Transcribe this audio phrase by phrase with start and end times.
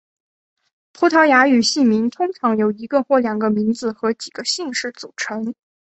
[0.97, 5.53] 葡萄牙语姓名通常由一个或两个名字和几个姓氏组成。